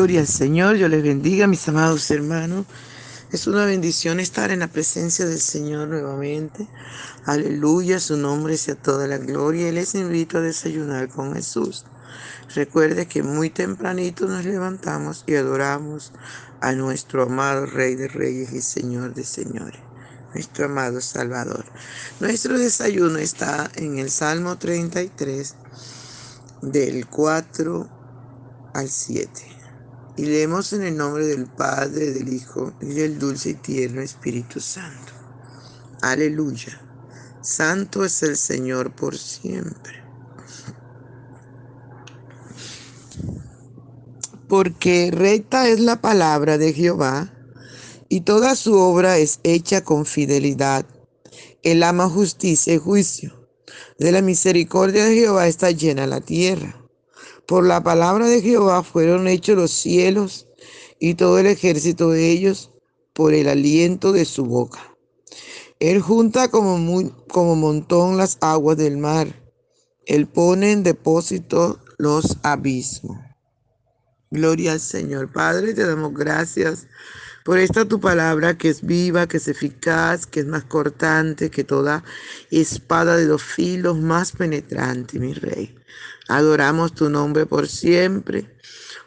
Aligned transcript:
Al 0.00 0.26
Señor, 0.26 0.76
yo 0.76 0.88
les 0.88 1.02
bendiga, 1.02 1.46
mis 1.46 1.68
amados 1.68 2.10
hermanos. 2.10 2.64
Es 3.32 3.46
una 3.46 3.66
bendición 3.66 4.18
estar 4.18 4.50
en 4.50 4.60
la 4.60 4.68
presencia 4.68 5.26
del 5.26 5.38
Señor 5.38 5.88
nuevamente. 5.88 6.66
Aleluya, 7.26 8.00
su 8.00 8.16
nombre 8.16 8.56
sea 8.56 8.76
toda 8.76 9.06
la 9.06 9.18
gloria. 9.18 9.68
Y 9.68 9.72
les 9.72 9.94
invito 9.94 10.38
a 10.38 10.40
desayunar 10.40 11.10
con 11.10 11.34
Jesús. 11.34 11.84
Recuerde 12.54 13.08
que 13.08 13.22
muy 13.22 13.50
tempranito 13.50 14.24
nos 14.24 14.46
levantamos 14.46 15.22
y 15.26 15.34
adoramos 15.34 16.14
a 16.62 16.72
nuestro 16.72 17.24
amado 17.24 17.66
Rey 17.66 17.94
de 17.94 18.08
Reyes 18.08 18.54
y 18.54 18.62
Señor 18.62 19.12
de 19.12 19.24
Señores, 19.24 19.82
nuestro 20.32 20.64
amado 20.64 21.02
Salvador. 21.02 21.66
Nuestro 22.20 22.58
desayuno 22.58 23.18
está 23.18 23.70
en 23.74 23.98
el 23.98 24.10
Salmo 24.10 24.56
33, 24.56 25.56
del 26.62 27.06
4 27.06 27.88
al 28.72 28.88
7. 28.88 29.59
Y 30.20 30.26
leemos 30.26 30.74
en 30.74 30.82
el 30.82 30.98
nombre 30.98 31.26
del 31.26 31.46
Padre, 31.46 32.12
del 32.12 32.30
Hijo 32.30 32.74
y 32.82 32.88
del 32.88 33.18
dulce 33.18 33.50
y 33.50 33.54
tierno 33.54 34.02
Espíritu 34.02 34.60
Santo. 34.60 35.14
Aleluya. 36.02 36.78
Santo 37.40 38.04
es 38.04 38.22
el 38.22 38.36
Señor 38.36 38.94
por 38.94 39.16
siempre. 39.16 40.04
Porque 44.46 45.10
recta 45.10 45.66
es 45.68 45.80
la 45.80 46.02
palabra 46.02 46.58
de 46.58 46.74
Jehová 46.74 47.32
y 48.10 48.20
toda 48.20 48.56
su 48.56 48.74
obra 48.74 49.16
es 49.16 49.40
hecha 49.42 49.84
con 49.84 50.04
fidelidad. 50.04 50.84
Él 51.62 51.82
ama 51.82 52.10
justicia 52.10 52.74
y 52.74 52.76
juicio. 52.78 53.48
De 53.98 54.12
la 54.12 54.20
misericordia 54.20 55.06
de 55.06 55.14
Jehová 55.14 55.46
está 55.46 55.70
llena 55.70 56.06
la 56.06 56.20
tierra. 56.20 56.79
Por 57.50 57.66
la 57.66 57.82
palabra 57.82 58.28
de 58.28 58.42
Jehová 58.42 58.84
fueron 58.84 59.26
hechos 59.26 59.56
los 59.56 59.72
cielos 59.72 60.46
y 61.00 61.14
todo 61.14 61.40
el 61.40 61.46
ejército 61.46 62.08
de 62.10 62.30
ellos 62.30 62.70
por 63.12 63.34
el 63.34 63.48
aliento 63.48 64.12
de 64.12 64.24
su 64.24 64.44
boca. 64.44 64.78
Él 65.80 66.00
junta 66.00 66.46
como, 66.46 66.78
como 67.26 67.56
montón 67.56 68.16
las 68.16 68.38
aguas 68.40 68.76
del 68.76 68.98
mar. 68.98 69.34
Él 70.06 70.28
pone 70.28 70.70
en 70.70 70.84
depósito 70.84 71.80
los 71.98 72.36
abismos. 72.44 73.18
Gloria 74.30 74.70
al 74.74 74.80
Señor. 74.80 75.32
Padre, 75.32 75.74
te 75.74 75.84
damos 75.84 76.14
gracias 76.14 76.86
por 77.44 77.58
esta 77.58 77.84
tu 77.84 78.00
palabra 78.00 78.56
que 78.56 78.68
es 78.68 78.84
viva, 78.84 79.26
que 79.26 79.38
es 79.38 79.48
eficaz, 79.48 80.26
que 80.26 80.40
es 80.40 80.46
más 80.46 80.64
cortante 80.64 81.50
que 81.50 81.64
toda 81.64 82.04
espada 82.50 83.16
de 83.16 83.26
dos 83.26 83.42
filos, 83.42 83.98
más 83.98 84.32
penetrante, 84.32 85.18
mi 85.18 85.32
Rey. 85.32 85.74
Adoramos 86.28 86.94
tu 86.94 87.08
nombre 87.10 87.46
por 87.46 87.66
siempre. 87.66 88.46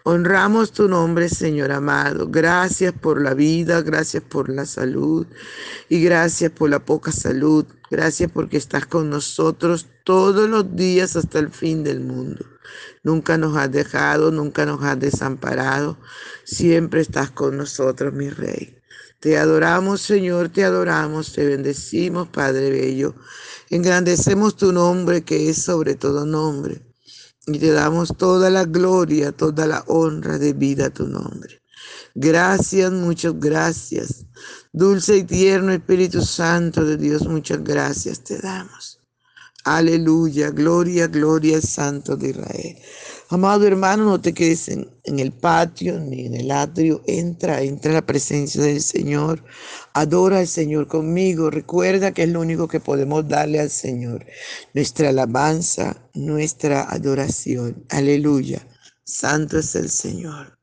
Honramos 0.05 0.73
tu 0.73 0.89
nombre, 0.89 1.29
Señor 1.29 1.71
amado. 1.71 2.27
Gracias 2.29 2.91
por 2.91 3.21
la 3.21 3.33
vida, 3.33 3.81
gracias 3.81 4.21
por 4.21 4.49
la 4.49 4.65
salud 4.65 5.25
y 5.87 6.03
gracias 6.03 6.51
por 6.51 6.69
la 6.69 6.83
poca 6.83 7.13
salud. 7.13 7.65
Gracias 7.89 8.29
porque 8.29 8.57
estás 8.57 8.85
con 8.85 9.09
nosotros 9.09 9.87
todos 10.03 10.49
los 10.49 10.75
días 10.75 11.15
hasta 11.15 11.39
el 11.39 11.51
fin 11.51 11.85
del 11.85 12.01
mundo. 12.01 12.43
Nunca 13.03 13.37
nos 13.37 13.55
has 13.55 13.71
dejado, 13.71 14.29
nunca 14.29 14.65
nos 14.65 14.83
has 14.83 14.99
desamparado. 14.99 15.97
Siempre 16.43 16.99
estás 16.99 17.31
con 17.31 17.55
nosotros, 17.55 18.11
mi 18.11 18.29
Rey. 18.29 18.77
Te 19.21 19.37
adoramos, 19.37 20.01
Señor, 20.01 20.49
te 20.49 20.65
adoramos, 20.65 21.31
te 21.31 21.45
bendecimos, 21.45 22.27
Padre 22.27 22.71
Bello. 22.71 23.15
Engrandecemos 23.69 24.57
tu 24.57 24.73
nombre 24.73 25.21
que 25.23 25.49
es 25.49 25.63
sobre 25.63 25.95
todo 25.95 26.25
nombre 26.25 26.92
y 27.48 27.59
te 27.59 27.71
damos 27.71 28.15
toda 28.17 28.49
la 28.49 28.65
gloria, 28.65 29.31
toda 29.31 29.67
la 29.67 29.83
honra 29.87 30.37
de 30.37 30.54
vida 30.54 30.87
a 30.87 30.89
tu 30.89 31.08
nombre. 31.08 31.61
Gracias, 32.15 32.92
muchas 32.92 33.39
gracias. 33.39 34.26
Dulce 34.71 35.17
y 35.17 35.23
tierno 35.23 35.71
Espíritu 35.71 36.21
Santo 36.21 36.86
de 36.86 36.98
Dios, 36.98 37.27
muchas 37.27 37.64
gracias 37.64 38.23
te 38.23 38.37
damos. 38.39 38.92
Aleluya, 39.65 40.49
gloria, 40.49 41.07
gloria 41.07 41.55
al 41.55 41.61
Santo 41.61 42.17
de 42.17 42.29
Israel. 42.31 42.77
Amado 43.29 43.65
hermano, 43.65 44.03
no 44.03 44.19
te 44.19 44.33
quedes 44.33 44.67
en, 44.67 44.89
el 45.05 45.31
patio 45.31 45.99
ni 45.99 46.25
en 46.25 46.35
el 46.35 46.51
atrio. 46.51 47.01
Entra, 47.07 47.61
entra 47.61 47.91
a 47.91 47.93
la 47.95 48.05
presencia 48.05 48.61
del 48.61 48.81
Señor. 48.81 49.43
Adora 49.93 50.39
al 50.39 50.47
Señor 50.47 50.87
conmigo. 50.87 51.49
Recuerda 51.49 52.13
que 52.13 52.23
es 52.23 52.29
lo 52.29 52.41
único 52.41 52.67
que 52.67 52.81
podemos 52.81 53.27
darle 53.27 53.61
al 53.61 53.69
Señor. 53.69 54.25
Nuestra 54.73 55.09
alabanza, 55.09 56.09
nuestra 56.13 56.83
adoración. 56.91 57.85
Aleluya. 57.89 58.67
Santo 59.05 59.59
es 59.59 59.75
el 59.75 59.89
Señor. 59.89 60.62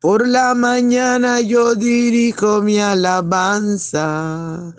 Por 0.00 0.26
la 0.26 0.54
mañana 0.54 1.42
yo 1.42 1.74
dirijo 1.74 2.62
mi 2.62 2.78
alabanza 2.78 4.74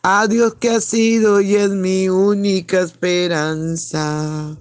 a 0.00 0.26
Dios 0.28 0.54
que 0.60 0.70
ha 0.70 0.80
sido 0.80 1.40
y 1.40 1.56
es 1.56 1.70
mi 1.70 2.08
única 2.08 2.82
esperanza. 2.82 4.56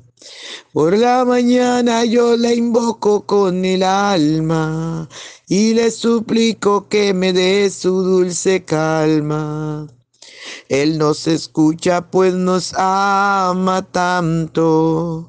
Por 0.73 0.97
la 0.97 1.23
mañana 1.25 2.05
yo 2.05 2.35
le 2.35 2.55
invoco 2.55 3.27
con 3.27 3.63
el 3.63 3.83
alma 3.83 5.07
y 5.47 5.75
le 5.75 5.91
suplico 5.91 6.89
que 6.89 7.13
me 7.13 7.31
dé 7.31 7.69
su 7.69 8.01
dulce 8.01 8.65
calma. 8.65 9.85
Él 10.69 10.97
nos 10.97 11.27
escucha 11.27 12.09
pues 12.09 12.33
nos 12.33 12.73
ama 12.75 13.83
tanto 13.91 15.28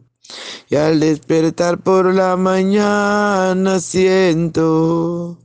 Y 0.69 0.75
al 0.75 0.99
despertar 0.99 1.79
por 1.79 2.13
la 2.13 2.37
mañana 2.37 3.79
siento 3.79 5.37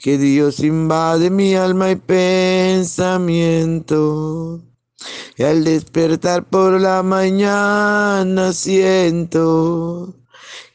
que 0.00 0.18
Dios 0.18 0.60
invade 0.60 1.30
mi 1.30 1.54
alma 1.54 1.90
y 1.90 1.96
pensamiento. 1.96 3.36
Y 5.36 5.42
al 5.42 5.64
despertar 5.64 6.44
por 6.44 6.80
la 6.80 7.02
mañana 7.02 8.52
siento 8.52 10.14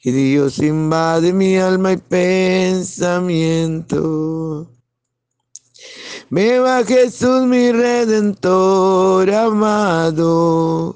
que 0.01 0.11
Dios 0.11 0.59
invade 0.59 1.31
mi 1.31 1.57
alma 1.57 1.93
y 1.93 1.97
pensamiento. 1.97 3.41
va 6.31 6.83
Jesús 6.85 7.43
mi 7.43 7.71
redentor 7.71 9.31
amado, 9.31 10.95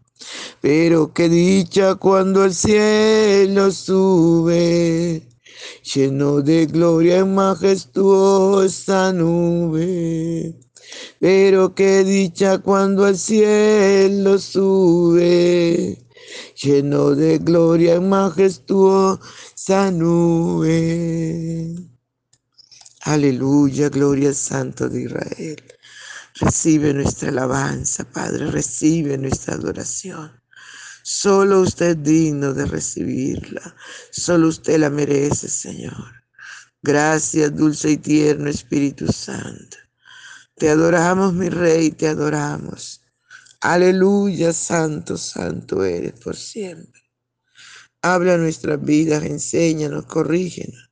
Pero 0.61 1.13
qué 1.13 1.29
dicha 1.29 1.95
cuando 1.95 2.45
el 2.45 2.53
cielo 2.53 3.71
sube, 3.71 5.23
lleno 5.83 6.41
de 6.41 6.65
gloria 6.67 7.19
en 7.19 7.35
majestuosa 7.35 9.11
nube. 9.13 10.55
Pero 11.19 11.73
qué 11.73 12.03
dicha 12.03 12.59
cuando 12.59 13.07
el 13.07 13.17
cielo 13.17 14.37
sube, 14.39 15.97
lleno 16.61 17.11
de 17.15 17.37
gloria 17.39 17.95
en 17.95 18.09
majestuosa 18.09 19.91
nube. 19.91 21.75
Aleluya, 23.03 23.89
gloria 23.89 24.33
Santo 24.33 24.87
de 24.89 25.01
Israel. 25.03 25.63
Recibe 26.41 26.91
nuestra 26.91 27.29
alabanza, 27.29 28.03
Padre, 28.03 28.49
recibe 28.49 29.15
nuestra 29.15 29.53
adoración. 29.53 30.31
Solo 31.03 31.61
usted 31.61 31.91
es 31.91 32.03
digno 32.03 32.51
de 32.51 32.65
recibirla. 32.65 33.75
Solo 34.11 34.47
usted 34.47 34.79
la 34.79 34.89
merece, 34.89 35.47
Señor. 35.47 36.23
Gracias, 36.81 37.55
dulce 37.55 37.91
y 37.91 37.97
tierno 37.97 38.49
Espíritu 38.49 39.11
Santo. 39.13 39.77
Te 40.55 40.69
adoramos, 40.69 41.31
mi 41.31 41.49
Rey, 41.49 41.91
te 41.91 42.07
adoramos. 42.07 43.03
Aleluya, 43.61 44.51
santo, 44.51 45.17
santo 45.17 45.83
eres 45.83 46.13
por 46.13 46.35
siempre. 46.35 47.03
Habla 48.01 48.37
nuestras 48.37 48.83
vidas, 48.83 49.23
enséñanos, 49.25 50.07
corrígenos. 50.07 50.89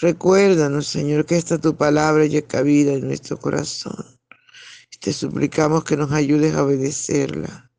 Recuérdanos, 0.00 0.86
Señor, 0.86 1.26
que 1.26 1.36
esta 1.36 1.58
tu 1.58 1.76
palabra 1.76 2.24
lleva 2.24 2.62
vida 2.62 2.94
en 2.94 3.06
nuestro 3.06 3.38
corazón. 3.38 4.15
Te 5.06 5.12
suplicamos 5.12 5.84
que 5.84 5.96
nos 5.96 6.10
ayudes 6.10 6.56
a 6.56 6.64
obedecerla, 6.64 7.70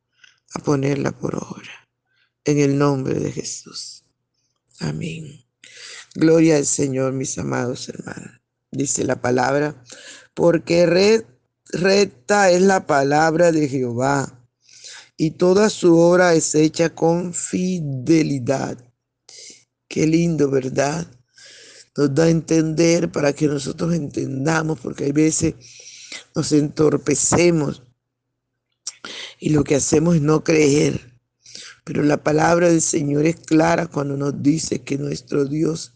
a 0.53 0.59
ponerla 0.59 1.11
por 1.11 1.35
obra. 1.35 1.89
En 2.45 2.57
el 2.57 2.77
nombre 2.77 3.19
de 3.19 3.33
Jesús. 3.33 4.05
Amén. 4.79 5.43
Gloria 6.15 6.55
al 6.55 6.65
Señor, 6.65 7.11
mis 7.11 7.37
amados 7.37 7.89
hermanos. 7.89 8.39
Dice 8.71 9.03
la 9.03 9.19
palabra, 9.19 9.83
porque 10.33 10.85
recta 11.73 12.49
es 12.49 12.61
la 12.61 12.87
palabra 12.87 13.51
de 13.51 13.67
Jehová 13.67 14.47
y 15.17 15.31
toda 15.31 15.69
su 15.69 15.97
obra 15.97 16.33
es 16.33 16.55
hecha 16.55 16.95
con 16.95 17.33
fidelidad. 17.33 18.77
Qué 19.89 20.07
lindo, 20.07 20.49
¿verdad? 20.49 21.05
Nos 21.97 22.15
da 22.15 22.23
a 22.23 22.29
entender 22.29 23.11
para 23.11 23.33
que 23.33 23.47
nosotros 23.47 23.93
entendamos, 23.93 24.79
porque 24.79 25.03
hay 25.03 25.11
veces 25.11 25.55
nos 26.35 26.51
entorpecemos 26.51 27.83
y 29.39 29.49
lo 29.49 29.63
que 29.63 29.75
hacemos 29.75 30.15
es 30.15 30.21
no 30.21 30.43
creer. 30.43 31.13
Pero 31.83 32.03
la 32.03 32.21
palabra 32.21 32.69
del 32.69 32.81
Señor 32.81 33.25
es 33.25 33.37
clara 33.37 33.87
cuando 33.87 34.17
nos 34.17 34.41
dice 34.41 34.83
que 34.83 34.97
nuestro 34.97 35.45
Dios 35.45 35.93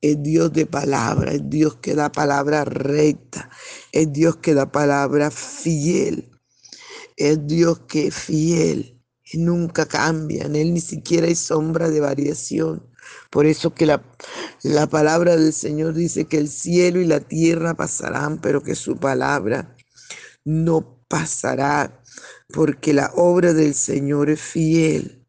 es 0.00 0.22
Dios 0.22 0.52
de 0.52 0.66
palabra, 0.66 1.32
es 1.32 1.50
Dios 1.50 1.76
que 1.76 1.94
da 1.94 2.12
palabra 2.12 2.64
recta, 2.64 3.50
es 3.92 4.12
Dios 4.12 4.36
que 4.36 4.54
da 4.54 4.70
palabra 4.70 5.30
fiel, 5.30 6.30
es 7.16 7.46
Dios 7.46 7.80
que 7.80 8.06
es 8.06 8.14
fiel 8.14 9.00
y 9.32 9.38
nunca 9.38 9.86
cambia, 9.86 10.44
en 10.44 10.56
Él 10.56 10.74
ni 10.74 10.80
siquiera 10.80 11.26
hay 11.26 11.34
sombra 11.34 11.90
de 11.90 12.00
variación. 12.00 12.89
Por 13.30 13.46
eso 13.46 13.72
que 13.72 13.86
la, 13.86 14.02
la 14.62 14.88
palabra 14.88 15.36
del 15.36 15.52
Señor 15.52 15.94
dice 15.94 16.24
que 16.24 16.36
el 16.38 16.48
cielo 16.48 17.00
y 17.00 17.06
la 17.06 17.20
tierra 17.20 17.74
pasarán, 17.74 18.40
pero 18.40 18.62
que 18.62 18.74
su 18.74 18.96
palabra 18.96 19.76
no 20.44 21.04
pasará, 21.06 22.02
porque 22.52 22.92
la 22.92 23.12
obra 23.14 23.52
del 23.52 23.74
Señor 23.74 24.30
es 24.30 24.40
fiel. 24.40 25.24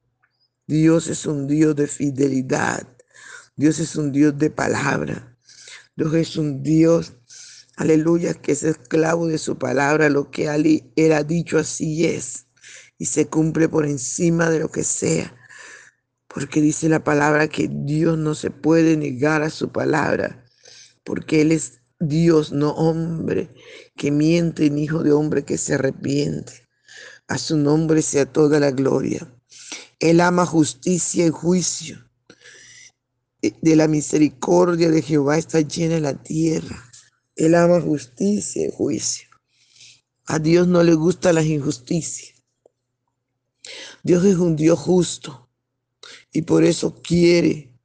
Dios 0.66 1.08
es 1.08 1.28
un 1.28 1.48
Dios 1.48 1.76
de 1.76 1.86
fidelidad. 1.86 2.88
Dios 3.56 3.78
es 3.80 3.96
un 3.96 4.12
Dios 4.12 4.36
de 4.38 4.50
palabra. 4.50 5.38
Dios 5.96 6.16
es 6.16 6.38
un 6.38 6.64
Dios, 6.64 7.14
aleluya, 7.76 8.34
que 8.34 8.54
es 8.54 8.64
esclavo 8.64 9.28
de 9.28 9.38
su 9.38 9.60
palabra. 9.60 10.10
Lo 10.10 10.32
que 10.32 10.48
Él 10.96 11.12
ha 11.12 11.24
dicho 11.24 11.60
así 11.60 12.08
es. 12.08 12.48
Y 12.98 13.06
se 13.06 13.28
cumple 13.28 13.70
por 13.70 13.86
encima 13.86 14.50
de 14.50 14.60
lo 14.60 14.72
que 14.72 14.84
sea 14.84 15.36
porque 16.34 16.62
dice 16.62 16.88
la 16.88 17.04
palabra 17.04 17.48
que 17.48 17.70
Dios 17.70 18.18
no 18.18 18.36
se 18.36 18.52
puede 18.52 18.96
negar 18.96 19.42
a 19.42 19.50
su 19.50 19.72
palabra, 19.72 20.46
porque 21.04 21.42
Él 21.42 21.52
es 21.52 21.82
Dios, 22.00 22.52
no 22.52 22.72
hombre, 22.72 23.54
que 23.96 24.12
miente 24.12 24.70
ni 24.70 24.84
hijo 24.84 25.04
de 25.04 25.12
hombre 25.12 25.44
que 25.44 25.58
se 25.58 25.76
arrepiente. 25.76 26.68
A 27.28 27.38
su 27.38 27.58
nombre 27.58 28.02
sea 28.02 28.26
toda 28.26 28.60
la 28.60 28.72
gloria. 28.72 29.28
Él 30.00 30.20
ama 30.20 30.46
justicia 30.46 31.26
y 31.26 31.30
juicio. 31.30 32.10
De 33.42 33.76
la 33.76 33.88
misericordia 33.88 34.90
de 34.90 35.02
Jehová 35.02 35.38
está 35.38 35.62
llena 35.62 36.00
la 36.00 36.22
tierra. 36.22 36.84
Él 37.36 37.56
ama 37.56 37.80
justicia 37.82 38.68
y 38.68 38.72
juicio. 38.72 39.30
A 40.26 40.40
Dios 40.40 40.68
no 40.68 40.84
le 40.84 40.94
gusta 40.94 41.34
las 41.34 41.46
injusticias. 41.46 42.34
Dios 44.04 44.26
es 44.26 44.38
un 44.38 44.56
Dios 44.56 44.80
justo. 44.80 45.51
Y 46.34 46.44
por 46.44 46.64
eso 46.64 47.02
quiere, 47.02 47.78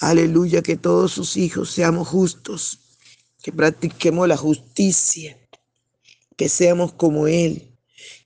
aleluya, 0.00 0.62
que 0.62 0.76
todos 0.76 1.12
sus 1.12 1.36
hijos 1.36 1.70
seamos 1.70 2.08
justos, 2.08 2.80
que 3.42 3.52
practiquemos 3.52 4.26
la 4.26 4.36
justicia, 4.36 5.38
que 6.36 6.48
seamos 6.48 6.92
como 6.92 7.26
Él, 7.26 7.76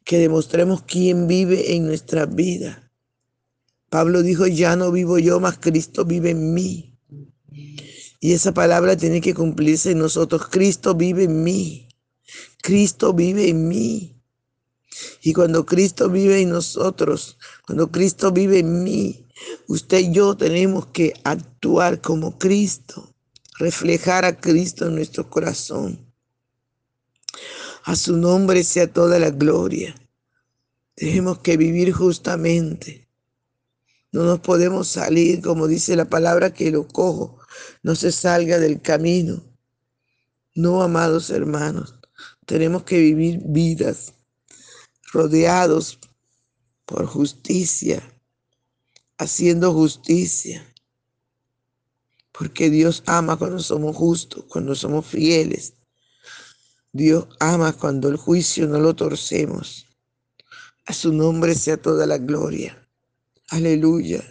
que 0.05 0.19
demostremos 0.19 0.83
quién 0.83 1.27
vive 1.27 1.75
en 1.75 1.87
nuestra 1.87 2.25
vida. 2.25 2.91
Pablo 3.91 4.23
dijo, 4.23 4.47
ya 4.47 4.77
no 4.77 4.93
vivo 4.93 5.19
yo, 5.19 5.41
mas 5.41 5.59
Cristo 5.59 6.05
vive 6.05 6.31
en 6.31 6.55
mí. 6.55 6.99
Y 8.21 8.33
esa 8.33 8.53
palabra 8.53 8.97
tiene 8.97 9.21
que 9.21 9.35
cumplirse 9.35 9.93
en 9.93 9.99
nosotros. 9.99 10.49
Cristo 10.51 10.95
vive 10.95 11.25
en 11.25 11.43
mí. 11.43 11.89
Cristo 12.63 13.15
vive 13.15 13.49
en 13.49 13.69
mí. 13.69 14.17
Y 15.23 15.33
cuando 15.33 15.65
Cristo 15.65 16.11
vive 16.11 16.41
en 16.41 16.51
nosotros, 16.51 17.39
cuando 17.67 17.91
Cristo 17.91 18.33
vive 18.33 18.59
en 18.59 18.83
mí, 18.83 19.28
Usted 19.67 19.99
y 19.99 20.13
yo 20.13 20.37
tenemos 20.37 20.87
que 20.87 21.15
actuar 21.25 22.01
como 22.01 22.39
Cristo, 22.39 23.15
reflejar 23.59 24.25
a 24.25 24.39
Cristo 24.39 24.87
en 24.87 24.97
nuestro 24.97 25.29
corazón. 25.29 25.99
A 27.85 27.97
su 27.97 28.17
nombre 28.17 28.65
sea 28.65 28.93
toda 28.93 29.19
la 29.19 29.31
gloria. 29.31 29.95
Tenemos 30.95 31.39
que 31.39 31.57
vivir 31.57 31.93
justamente. 31.93 33.09
No 34.11 34.25
nos 34.25 34.41
podemos 34.41 34.89
salir, 34.89 35.43
como 35.43 35.67
dice 35.67 35.97
la 35.97 36.09
palabra, 36.09 36.53
que 36.53 36.71
lo 36.71 36.87
cojo 36.89 37.39
no 37.83 37.95
se 37.95 38.13
salga 38.13 38.59
del 38.59 38.81
camino. 38.81 39.43
No, 40.55 40.83
amados 40.83 41.31
hermanos, 41.31 41.95
tenemos 42.47 42.83
que 42.85 42.99
vivir 42.99 43.41
vidas 43.45 44.15
rodeados 45.13 45.99
por 46.85 47.07
justicia, 47.07 48.03
haciendo 49.19 49.73
justicia. 49.73 50.65
Porque 52.33 52.71
Dios 52.71 53.03
ama 53.07 53.37
cuando 53.37 53.59
somos 53.59 53.97
justos, 53.97 54.45
cuando 54.49 54.75
somos 54.75 55.07
fieles. 55.07 55.75
Dios 56.93 57.27
ama 57.41 57.73
cuando 57.73 58.09
el 58.09 58.17
juicio 58.17 58.67
no 58.67 58.79
lo 58.79 58.95
torcemos. 58.95 59.87
A 60.87 60.93
su 60.93 61.13
nombre 61.13 61.55
sea 61.55 61.77
toda 61.77 62.07
la 62.07 62.19
gloria. 62.19 62.89
Aleluya. 63.51 64.25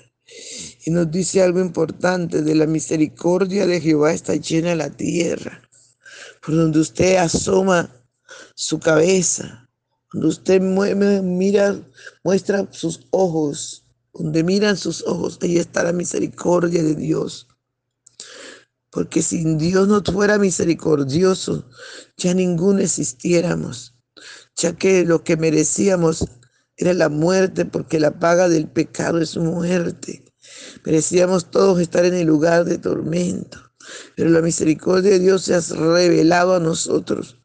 Y 0.86 0.92
nos 0.92 1.12
dice 1.12 1.44
algo 1.44 1.60
importante, 1.60 2.42
de 2.42 2.56
la 2.56 2.66
misericordia 2.66 3.66
de 3.68 3.82
Jehová 3.82 4.14
está 4.14 4.36
llena 4.36 4.76
la 4.76 4.90
tierra. 4.90 5.62
Por 6.42 6.56
donde 6.56 6.80
usted 6.80 7.18
asoma 7.18 7.94
su 8.56 8.80
cabeza, 8.80 9.70
cuando 10.10 10.30
usted 10.30 10.62
mira, 10.62 11.80
muestra 12.24 12.68
sus 12.72 13.08
ojos, 13.12 13.84
donde 14.18 14.44
miran 14.44 14.78
sus 14.78 15.04
ojos, 15.06 15.38
ahí 15.42 15.58
está 15.58 15.84
la 15.84 15.94
misericordia 15.94 16.82
de 16.82 16.96
Dios. 16.96 17.48
Porque 18.90 19.22
si 19.22 19.44
Dios 19.56 19.88
no 19.88 20.02
fuera 20.04 20.40
misericordioso, 20.40 21.70
ya 22.18 22.34
ninguno 22.34 22.80
existiéramos, 22.80 23.96
ya 24.56 24.76
que 24.76 25.06
lo 25.06 25.24
que 25.24 25.38
merecíamos 25.38 26.26
era 26.78 26.94
la 26.94 27.10
muerte, 27.10 27.66
porque 27.66 28.00
la 28.00 28.18
paga 28.18 28.50
del 28.50 28.68
pecado 28.68 29.20
es 29.20 29.38
muerte. 29.38 30.26
Merecíamos 30.84 31.52
todos 31.52 31.80
estar 31.80 32.06
en 32.06 32.16
el 32.16 32.26
lugar 32.26 32.66
de 32.66 32.80
tormento, 32.80 33.60
pero 34.16 34.30
la 34.32 34.42
misericordia 34.42 35.12
de 35.12 35.20
Dios 35.20 35.44
se 35.44 35.54
ha 35.54 35.60
revelado 35.60 36.56
a 36.56 36.60
nosotros 36.60 37.40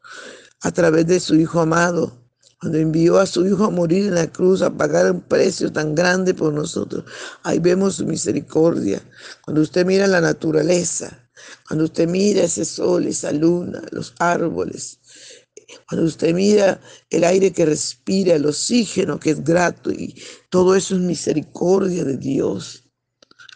a 0.61 0.71
través 0.71 1.05
de 1.05 1.19
su 1.19 1.35
Hijo 1.35 1.59
amado, 1.59 2.22
cuando 2.63 2.77
envió 2.77 3.19
a 3.19 3.25
su 3.25 3.45
Hijo 3.45 3.65
a 3.65 3.69
morir 3.69 4.05
en 4.05 4.15
la 4.15 4.31
cruz, 4.31 4.61
a 4.61 4.71
pagar 4.71 5.11
un 5.11 5.19
precio 5.19 5.69
tan 5.69 5.93
grande 5.93 6.33
por 6.33 6.53
nosotros. 6.53 7.03
Ahí 7.43 7.59
vemos 7.59 7.95
su 7.95 8.05
misericordia. 8.05 9.01
Cuando 9.43 9.61
usted 9.61 9.85
mira 9.85 10.07
la 10.07 10.21
naturaleza, 10.21 11.29
cuando 11.67 11.83
usted 11.83 12.07
mira 12.07 12.43
ese 12.43 12.63
sol, 12.63 13.05
esa 13.05 13.33
luna, 13.33 13.81
los 13.91 14.15
árboles, 14.17 14.97
cuando 15.89 16.07
usted 16.07 16.33
mira 16.33 16.79
el 17.09 17.25
aire 17.25 17.51
que 17.51 17.65
respira, 17.65 18.35
el 18.35 18.45
oxígeno 18.45 19.19
que 19.19 19.31
es 19.31 19.43
grato 19.43 19.91
y 19.91 20.15
todo 20.49 20.73
eso 20.73 20.95
es 20.95 21.01
misericordia 21.01 22.05
de 22.05 22.15
Dios. 22.15 22.85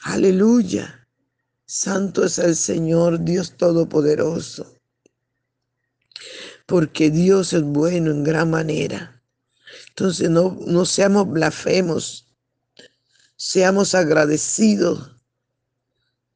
Aleluya. 0.03 1.07
Santo 1.65 2.25
es 2.25 2.39
el 2.39 2.57
Señor, 2.57 3.23
Dios 3.23 3.55
Todopoderoso 3.55 4.76
porque 6.67 7.09
Dios 7.09 7.53
es 7.53 7.63
bueno 7.63 8.11
en 8.11 8.23
gran 8.23 8.51
manera. 8.51 9.23
Entonces 9.89 10.29
no, 10.29 10.55
no 10.67 10.85
seamos 10.85 11.27
blasfemos, 11.27 12.27
seamos 13.35 13.95
agradecidos 13.95 15.11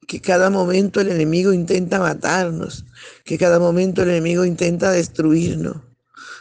que 0.08 0.20
cada 0.20 0.50
momento 0.50 1.00
el 1.00 1.10
enemigo 1.10 1.52
intenta 1.52 2.00
matarnos, 2.00 2.84
que 3.24 3.38
cada 3.38 3.60
momento 3.60 4.02
el 4.02 4.10
enemigo 4.10 4.44
intenta 4.44 4.90
destruirnos. 4.90 5.76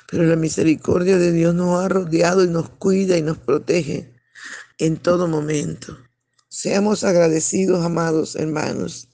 Pero 0.10 0.24
la 0.24 0.36
misericordia 0.36 1.18
de 1.18 1.32
Dios 1.32 1.54
nos 1.54 1.80
ha 1.80 1.88
rodeado 1.88 2.44
y 2.44 2.48
nos 2.48 2.70
cuida 2.70 3.18
y 3.18 3.22
nos 3.22 3.38
protege 3.38 4.14
en 4.78 4.98
todo 4.98 5.28
momento. 5.28 5.98
Seamos 6.50 7.04
agradecidos, 7.04 7.86
amados 7.86 8.36
hermanos. 8.36 9.08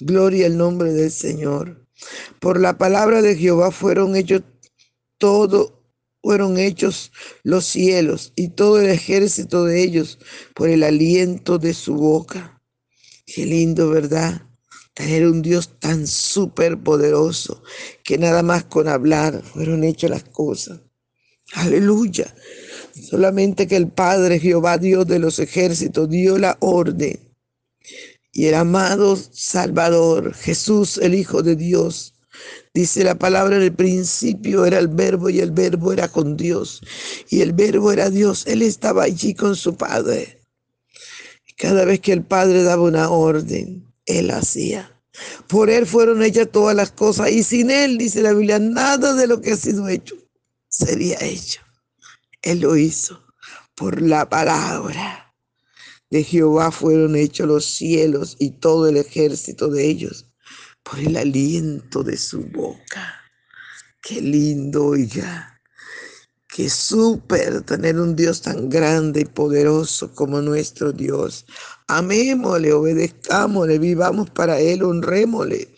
Gloria 0.00 0.46
al 0.46 0.56
nombre 0.56 0.92
del 0.92 1.10
Señor. 1.10 1.85
Por 2.40 2.60
la 2.60 2.78
palabra 2.78 3.22
de 3.22 3.36
Jehová 3.36 3.70
fueron 3.70 4.16
hechos 4.16 4.42
todo, 5.18 5.82
fueron 6.22 6.58
hechos 6.58 7.12
los 7.42 7.64
cielos 7.64 8.32
y 8.36 8.48
todo 8.48 8.80
el 8.80 8.88
ejército 8.88 9.64
de 9.64 9.82
ellos 9.82 10.18
por 10.54 10.68
el 10.68 10.82
aliento 10.82 11.58
de 11.58 11.74
su 11.74 11.94
boca. 11.94 12.62
Qué 13.24 13.46
lindo, 13.46 13.90
¿verdad? 13.90 14.42
Tener 14.94 15.26
un 15.26 15.42
Dios 15.42 15.78
tan 15.78 16.06
súper 16.06 16.78
poderoso 16.78 17.62
que 18.02 18.18
nada 18.18 18.42
más 18.42 18.64
con 18.64 18.88
hablar 18.88 19.42
fueron 19.42 19.84
hechas 19.84 20.10
las 20.10 20.24
cosas. 20.24 20.80
Aleluya. 21.54 22.34
Solamente 22.94 23.66
que 23.66 23.76
el 23.76 23.88
Padre 23.88 24.40
Jehová, 24.40 24.78
Dios 24.78 25.06
de 25.06 25.18
los 25.18 25.38
ejércitos, 25.38 26.08
dio 26.08 26.38
la 26.38 26.56
orden 26.60 27.25
y 28.36 28.48
el 28.48 28.54
amado 28.54 29.16
Salvador, 29.32 30.34
Jesús, 30.34 30.98
el 30.98 31.14
Hijo 31.14 31.42
de 31.42 31.56
Dios. 31.56 32.12
Dice 32.74 33.02
la 33.02 33.14
palabra, 33.14 33.56
en 33.56 33.62
el 33.62 33.72
principio 33.72 34.66
era 34.66 34.78
el 34.78 34.88
verbo 34.88 35.30
y 35.30 35.40
el 35.40 35.52
verbo 35.52 35.90
era 35.90 36.08
con 36.08 36.36
Dios 36.36 36.82
y 37.30 37.40
el 37.40 37.54
verbo 37.54 37.92
era 37.92 38.10
Dios. 38.10 38.46
Él 38.46 38.60
estaba 38.60 39.04
allí 39.04 39.32
con 39.32 39.56
su 39.56 39.74
Padre. 39.78 40.42
Y 41.48 41.54
cada 41.54 41.86
vez 41.86 42.00
que 42.00 42.12
el 42.12 42.24
Padre 42.24 42.62
daba 42.62 42.82
una 42.82 43.08
orden, 43.08 43.90
Él 44.04 44.30
hacía. 44.30 45.00
Por 45.46 45.70
Él 45.70 45.86
fueron 45.86 46.22
hechas 46.22 46.50
todas 46.52 46.76
las 46.76 46.92
cosas 46.92 47.30
y 47.30 47.42
sin 47.42 47.70
Él, 47.70 47.96
dice 47.96 48.20
la 48.20 48.34
Biblia, 48.34 48.58
nada 48.58 49.14
de 49.14 49.28
lo 49.28 49.40
que 49.40 49.52
ha 49.52 49.56
sido 49.56 49.88
hecho 49.88 50.14
sería 50.68 51.16
hecho. 51.22 51.62
Él 52.42 52.60
lo 52.60 52.76
hizo 52.76 53.18
por 53.74 54.02
la 54.02 54.28
palabra 54.28 55.25
de 56.10 56.22
Jehová 56.22 56.70
fueron 56.70 57.16
hechos 57.16 57.48
los 57.48 57.64
cielos 57.64 58.36
y 58.38 58.50
todo 58.50 58.88
el 58.88 58.96
ejército 58.96 59.68
de 59.68 59.86
ellos 59.86 60.26
por 60.82 60.98
el 61.00 61.16
aliento 61.16 62.02
de 62.02 62.16
su 62.16 62.42
boca. 62.42 63.14
Qué 64.02 64.20
lindo, 64.20 64.86
oiga. 64.86 65.60
Qué 66.48 66.70
súper 66.70 67.62
tener 67.62 67.98
un 67.98 68.14
Dios 68.14 68.40
tan 68.40 68.70
grande 68.70 69.22
y 69.22 69.24
poderoso 69.24 70.14
como 70.14 70.40
nuestro 70.40 70.92
Dios. 70.92 71.44
Amémosle, 71.88 72.72
obedezcámosle, 72.72 73.78
vivamos 73.78 74.30
para 74.30 74.60
Él, 74.60 74.84
honrémosle. 74.84 75.68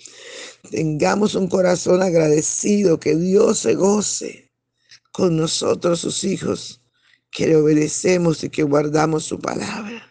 Tengamos 0.71 1.35
un 1.35 1.49
corazón 1.49 2.03
agradecido, 2.03 3.01
que 3.01 3.17
Dios 3.17 3.61
se 3.61 3.75
goce 3.75 4.53
con 5.11 5.37
nosotros, 5.37 6.01
sus 6.01 6.23
hijos, 6.23 6.83
que 7.31 7.47
le 7.49 7.57
obedecemos 7.57 8.45
y 8.45 8.51
que 8.51 8.63
guardamos 8.63 9.25
su 9.25 9.41
palabra. 9.41 10.08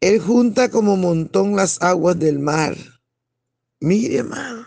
Él 0.00 0.20
junta 0.20 0.68
como 0.70 0.96
montón 0.96 1.56
las 1.56 1.80
aguas 1.80 2.18
del 2.18 2.38
mar. 2.38 2.76
Mire, 3.80 4.20
amado, 4.20 4.66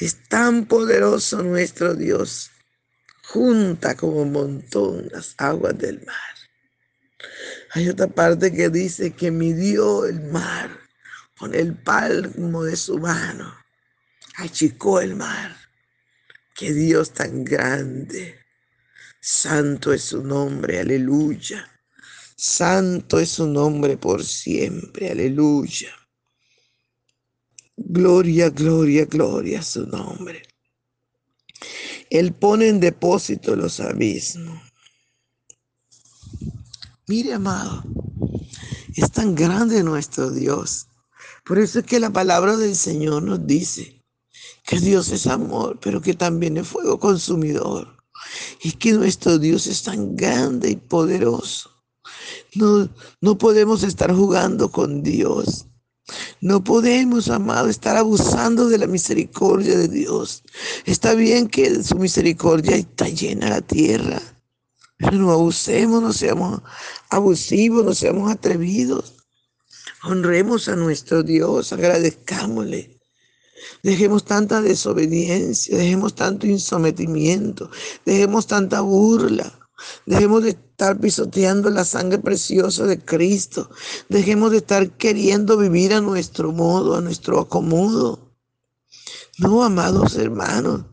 es 0.00 0.28
tan 0.28 0.64
poderoso 0.66 1.42
nuestro 1.42 1.94
Dios. 1.94 2.50
Junta 3.24 3.94
como 3.94 4.24
montón 4.24 5.08
las 5.12 5.34
aguas 5.36 5.76
del 5.76 6.04
mar. 6.06 6.34
Hay 7.72 7.88
otra 7.90 8.06
parte 8.06 8.50
que 8.50 8.70
dice 8.70 9.12
que 9.12 9.30
midió 9.30 10.06
el 10.06 10.20
mar 10.20 10.70
con 11.36 11.54
el 11.54 11.76
palmo 11.76 12.64
de 12.64 12.76
su 12.76 12.98
mano. 12.98 13.54
Achicó 14.36 15.00
el 15.00 15.14
mar. 15.14 15.56
Qué 16.54 16.72
Dios 16.72 17.12
tan 17.12 17.44
grande. 17.44 18.38
Santo 19.20 19.92
es 19.92 20.04
su 20.04 20.24
nombre. 20.24 20.80
Aleluya. 20.80 21.70
Santo 22.40 23.18
es 23.18 23.30
su 23.30 23.48
nombre 23.48 23.96
por 23.96 24.24
siempre. 24.24 25.10
Aleluya. 25.10 25.90
Gloria, 27.76 28.48
gloria, 28.50 29.06
gloria 29.06 29.58
a 29.58 29.62
su 29.64 29.84
nombre. 29.84 30.42
Él 32.08 32.32
pone 32.32 32.68
en 32.68 32.78
depósito 32.78 33.56
los 33.56 33.80
abismos. 33.80 34.62
Mire, 37.08 37.34
amado, 37.34 37.82
es 38.94 39.10
tan 39.10 39.34
grande 39.34 39.82
nuestro 39.82 40.30
Dios. 40.30 40.86
Por 41.44 41.58
eso 41.58 41.80
es 41.80 41.86
que 41.86 41.98
la 41.98 42.10
palabra 42.10 42.56
del 42.56 42.76
Señor 42.76 43.24
nos 43.24 43.48
dice 43.48 44.04
que 44.64 44.78
Dios 44.78 45.10
es 45.10 45.26
amor, 45.26 45.80
pero 45.82 46.00
que 46.00 46.14
también 46.14 46.56
es 46.56 46.68
fuego 46.68 47.00
consumidor. 47.00 47.96
Y 48.62 48.72
que 48.74 48.92
nuestro 48.92 49.40
Dios 49.40 49.66
es 49.66 49.82
tan 49.82 50.14
grande 50.14 50.70
y 50.70 50.76
poderoso 50.76 51.77
no, 52.54 52.88
no 53.20 53.38
podemos 53.38 53.82
estar 53.82 54.14
jugando 54.14 54.70
con 54.70 55.02
Dios. 55.02 55.66
No 56.40 56.64
podemos, 56.64 57.28
amado, 57.28 57.68
estar 57.68 57.96
abusando 57.96 58.68
de 58.68 58.78
la 58.78 58.86
misericordia 58.86 59.76
de 59.76 59.88
Dios. 59.88 60.42
Está 60.86 61.14
bien 61.14 61.48
que 61.48 61.82
su 61.82 61.96
misericordia 61.96 62.76
está 62.76 63.08
llena 63.08 63.50
la 63.50 63.60
tierra, 63.60 64.20
pero 64.96 65.12
no 65.12 65.30
abusemos, 65.30 66.02
no 66.02 66.12
seamos 66.12 66.62
abusivos, 67.10 67.84
no 67.84 67.94
seamos 67.94 68.30
atrevidos. 68.30 69.14
Honremos 70.04 70.68
a 70.68 70.76
nuestro 70.76 71.22
Dios, 71.22 71.72
agradezcámosle. 71.72 72.98
Dejemos 73.82 74.24
tanta 74.24 74.62
desobediencia, 74.62 75.76
dejemos 75.76 76.14
tanto 76.14 76.46
insometimiento, 76.46 77.70
dejemos 78.04 78.46
tanta 78.46 78.80
burla. 78.80 79.52
Dejemos 80.06 80.42
de 80.42 80.50
estar 80.50 80.98
pisoteando 80.98 81.70
la 81.70 81.84
sangre 81.84 82.18
preciosa 82.18 82.84
de 82.84 82.98
Cristo. 83.04 83.70
Dejemos 84.08 84.50
de 84.50 84.58
estar 84.58 84.90
queriendo 84.96 85.56
vivir 85.56 85.94
a 85.94 86.00
nuestro 86.00 86.52
modo, 86.52 86.96
a 86.96 87.00
nuestro 87.00 87.40
acomodo. 87.40 88.34
No, 89.38 89.62
amados 89.62 90.16
hermanos, 90.16 90.84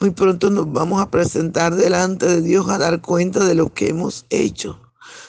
muy 0.00 0.10
pronto 0.10 0.50
nos 0.50 0.72
vamos 0.72 1.02
a 1.02 1.10
presentar 1.10 1.74
delante 1.74 2.26
de 2.26 2.42
Dios 2.42 2.68
a 2.68 2.78
dar 2.78 3.00
cuenta 3.00 3.44
de 3.44 3.56
lo 3.56 3.74
que 3.74 3.88
hemos 3.88 4.24
hecho, 4.30 4.80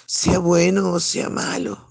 sea 0.05 0.37
bueno 0.39 0.91
o 0.91 0.99
sea 0.99 1.29
malo. 1.29 1.89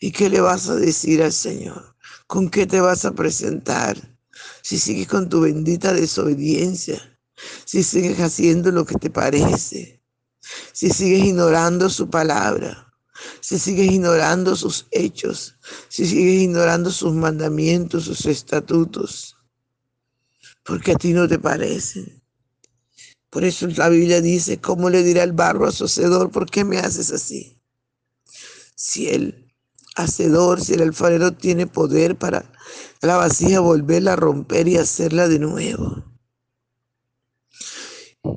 ¿Y 0.00 0.10
qué 0.10 0.28
le 0.28 0.40
vas 0.40 0.68
a 0.68 0.74
decir 0.74 1.22
al 1.22 1.32
Señor? 1.32 1.94
¿Con 2.26 2.50
qué 2.50 2.66
te 2.66 2.80
vas 2.80 3.04
a 3.04 3.12
presentar? 3.12 4.18
Si 4.62 4.78
sigues 4.78 5.06
con 5.06 5.28
tu 5.28 5.40
bendita 5.40 5.92
desobediencia, 5.92 7.00
si 7.64 7.84
sigues 7.84 8.18
haciendo 8.18 8.72
lo 8.72 8.84
que 8.84 8.96
te 8.96 9.10
parece, 9.10 10.01
si 10.72 10.90
sigues 10.90 11.24
ignorando 11.24 11.88
su 11.90 12.08
palabra, 12.08 12.92
si 13.40 13.58
sigues 13.58 13.90
ignorando 13.92 14.56
sus 14.56 14.86
hechos, 14.90 15.56
si 15.88 16.06
sigues 16.06 16.42
ignorando 16.42 16.90
sus 16.90 17.12
mandamientos, 17.12 18.04
sus 18.04 18.26
estatutos, 18.26 19.36
porque 20.64 20.92
a 20.92 20.96
ti 20.96 21.12
no 21.12 21.28
te 21.28 21.38
parecen. 21.38 22.22
Por 23.30 23.44
eso 23.44 23.66
la 23.68 23.88
Biblia 23.88 24.20
dice, 24.20 24.60
¿cómo 24.60 24.90
le 24.90 25.02
dirá 25.02 25.22
el 25.22 25.32
barro 25.32 25.66
a 25.66 25.72
su 25.72 25.84
hacedor? 25.84 26.30
¿Por 26.30 26.50
qué 26.50 26.64
me 26.64 26.78
haces 26.78 27.10
así? 27.12 27.58
Si 28.74 29.08
el 29.08 29.54
hacedor, 29.96 30.60
si 30.60 30.74
el 30.74 30.82
alfarero 30.82 31.32
tiene 31.32 31.66
poder 31.66 32.16
para 32.16 32.52
la 33.00 33.16
vasija 33.16 33.60
volverla 33.60 34.14
a 34.14 34.16
romper 34.16 34.68
y 34.68 34.76
hacerla 34.76 35.28
de 35.28 35.38
nuevo. 35.38 36.04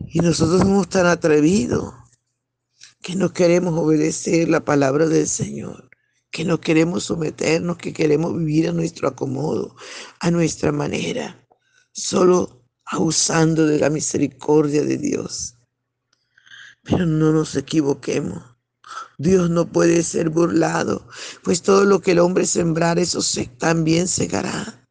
Y 0.07 0.19
nosotros 0.19 0.61
somos 0.61 0.89
tan 0.89 1.05
atrevidos 1.05 1.93
que 3.05 3.15
no 3.15 3.31
queremos 3.31 3.77
obedecer 3.77 4.49
la 4.49 4.65
palabra 4.65 5.05
del 5.05 5.27
Señor, 5.27 5.91
que 6.31 6.43
no 6.43 6.59
queremos 6.59 7.03
someternos, 7.03 7.77
que 7.77 7.93
queremos 7.93 8.35
vivir 8.35 8.67
a 8.67 8.71
nuestro 8.71 9.07
acomodo, 9.07 9.75
a 10.21 10.31
nuestra 10.31 10.71
manera, 10.71 11.47
solo 11.91 12.65
abusando 12.83 13.67
de 13.67 13.77
la 13.77 13.91
misericordia 13.91 14.83
de 14.83 14.97
Dios. 14.97 15.53
Pero 16.81 17.05
no 17.05 17.31
nos 17.31 17.55
equivoquemos. 17.55 18.41
Dios 19.19 19.51
no 19.51 19.71
puede 19.71 20.01
ser 20.01 20.31
burlado, 20.31 21.07
pues 21.43 21.61
todo 21.61 21.83
lo 21.83 22.01
que 22.01 22.13
el 22.13 22.19
hombre 22.19 22.47
sembrar, 22.47 22.97
eso 22.97 23.21
se, 23.21 23.45
también 23.45 24.07
segará. 24.07 24.83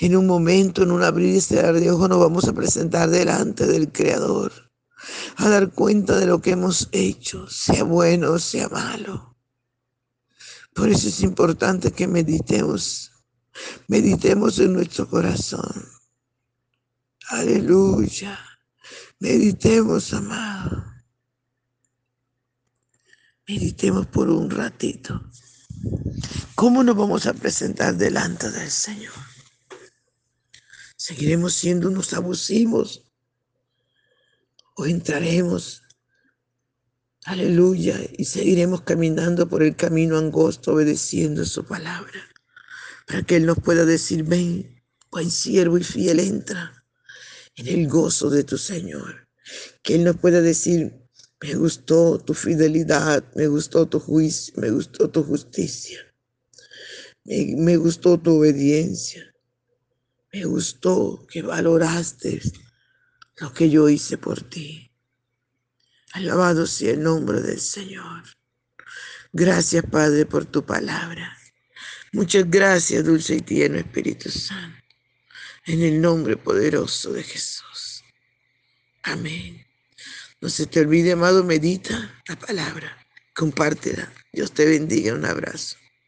En 0.00 0.16
un 0.16 0.26
momento, 0.26 0.82
en 0.82 0.90
un 0.90 1.04
abrir 1.04 1.36
y 1.36 1.40
cerrar 1.40 1.78
de 1.78 1.88
ojos, 1.92 2.08
nos 2.08 2.18
vamos 2.18 2.48
a 2.48 2.52
presentar 2.52 3.10
delante 3.10 3.64
del 3.64 3.92
Creador, 3.92 4.69
a 5.36 5.48
dar 5.48 5.70
cuenta 5.72 6.18
de 6.18 6.26
lo 6.26 6.40
que 6.40 6.50
hemos 6.52 6.88
hecho, 6.92 7.48
sea 7.48 7.84
bueno 7.84 8.32
o 8.32 8.38
sea 8.38 8.68
malo. 8.68 9.36
Por 10.74 10.88
eso 10.88 11.08
es 11.08 11.20
importante 11.22 11.92
que 11.92 12.06
meditemos, 12.06 13.12
meditemos 13.88 14.58
en 14.58 14.72
nuestro 14.72 15.08
corazón. 15.08 15.88
Aleluya. 17.28 18.38
Meditemos, 19.18 20.12
amado. 20.14 20.84
Meditemos 23.46 24.06
por 24.06 24.30
un 24.30 24.48
ratito. 24.48 25.30
¿Cómo 26.54 26.82
nos 26.82 26.96
vamos 26.96 27.26
a 27.26 27.34
presentar 27.34 27.96
delante 27.96 28.50
del 28.50 28.70
Señor? 28.70 29.12
¿Seguiremos 30.96 31.54
siendo 31.54 31.88
unos 31.88 32.12
abusivos? 32.14 33.09
¿O 34.80 34.86
entraremos, 34.86 35.82
aleluya, 37.26 38.00
y 38.16 38.24
seguiremos 38.24 38.80
caminando 38.80 39.46
por 39.46 39.62
el 39.62 39.76
camino 39.76 40.16
angosto 40.16 40.72
obedeciendo 40.72 41.44
su 41.44 41.66
palabra? 41.66 42.18
Para 43.06 43.22
que 43.22 43.36
Él 43.36 43.44
nos 43.44 43.58
pueda 43.58 43.84
decir, 43.84 44.24
ven, 44.24 44.82
buen 45.10 45.30
siervo 45.30 45.76
y 45.76 45.84
fiel, 45.84 46.18
entra 46.18 46.82
en 47.56 47.66
el 47.66 47.88
gozo 47.88 48.30
de 48.30 48.42
tu 48.42 48.56
Señor. 48.56 49.28
Que 49.82 49.96
Él 49.96 50.04
nos 50.04 50.16
pueda 50.16 50.40
decir, 50.40 51.06
me 51.42 51.56
gustó 51.56 52.18
tu 52.18 52.32
fidelidad, 52.32 53.22
me 53.34 53.48
gustó 53.48 53.86
tu 53.86 54.00
juicio, 54.00 54.54
me 54.56 54.70
gustó 54.70 55.10
tu 55.10 55.22
justicia, 55.22 56.00
me, 57.24 57.54
me 57.54 57.76
gustó 57.76 58.18
tu 58.18 58.38
obediencia. 58.38 59.26
Me 60.32 60.44
gustó 60.44 61.26
que 61.28 61.42
valoraste 61.42 62.40
lo 63.40 63.52
que 63.52 63.68
yo 63.70 63.88
hice 63.88 64.18
por 64.18 64.42
ti. 64.42 64.90
Alabado 66.12 66.66
sea 66.66 66.92
el 66.92 67.02
nombre 67.02 67.40
del 67.40 67.60
Señor. 67.60 68.24
Gracias, 69.32 69.84
Padre, 69.90 70.26
por 70.26 70.44
tu 70.44 70.64
palabra. 70.64 71.36
Muchas 72.12 72.50
gracias, 72.50 73.04
dulce 73.04 73.36
y 73.36 73.40
tierno 73.40 73.78
Espíritu 73.78 74.30
Santo. 74.30 74.78
En 75.66 75.82
el 75.82 76.00
nombre 76.00 76.36
poderoso 76.36 77.12
de 77.12 77.22
Jesús. 77.22 78.02
Amén. 79.02 79.64
No 80.40 80.48
se 80.48 80.66
te 80.66 80.80
olvide, 80.80 81.12
amado, 81.12 81.44
medita 81.44 82.22
la 82.26 82.36
palabra. 82.38 82.96
Compártela. 83.34 84.12
Dios 84.32 84.52
te 84.52 84.64
bendiga. 84.64 85.14
Un 85.14 85.24
abrazo. 85.24 85.76